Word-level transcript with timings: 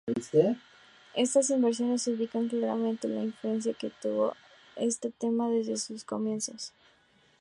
Estas 1.13 1.61
versiones 1.61 2.07
indican 2.07 2.47
claramente 2.47 3.07
la 3.07 3.21
influencia 3.21 3.75
que 3.75 3.91
tuvo 3.91 4.33
este 4.75 5.11
tema 5.11 5.47
desde 5.51 5.77
sus 5.77 6.03
comienzos. 6.05 6.73